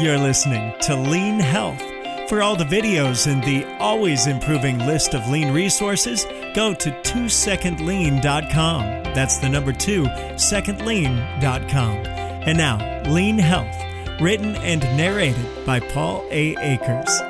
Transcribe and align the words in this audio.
You're 0.00 0.16
listening 0.16 0.72
to 0.80 0.96
Lean 0.96 1.38
Health. 1.38 1.82
For 2.30 2.40
all 2.40 2.56
the 2.56 2.64
videos 2.64 3.30
and 3.30 3.44
the 3.44 3.66
always 3.76 4.26
improving 4.26 4.78
list 4.78 5.14
of 5.14 5.28
lean 5.28 5.52
resources, 5.52 6.24
go 6.54 6.72
to 6.72 6.90
2secondlean.com. 6.90 8.82
That's 9.12 9.36
the 9.36 9.50
number 9.50 9.74
2, 9.74 10.04
secondlean.com. 10.04 11.96
And 12.46 12.56
now, 12.56 13.02
Lean 13.10 13.38
Health, 13.38 13.76
written 14.22 14.56
and 14.56 14.80
narrated 14.96 15.66
by 15.66 15.80
Paul 15.80 16.24
A. 16.30 16.56
Akers. 16.56 17.29